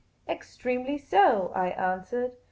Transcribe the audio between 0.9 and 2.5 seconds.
so," I answered.